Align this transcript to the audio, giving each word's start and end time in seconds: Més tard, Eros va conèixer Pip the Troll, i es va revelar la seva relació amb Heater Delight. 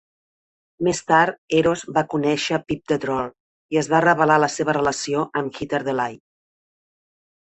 Més 0.85 0.99
tard, 1.09 1.35
Eros 1.57 1.83
va 1.97 2.03
conèixer 2.13 2.59
Pip 2.71 2.81
the 2.91 2.97
Troll, 3.03 3.29
i 3.75 3.79
es 3.83 3.89
va 3.95 4.01
revelar 4.07 4.37
la 4.45 4.49
seva 4.53 4.75
relació 4.79 5.27
amb 5.43 5.59
Heater 5.59 5.81
Delight. 5.91 6.23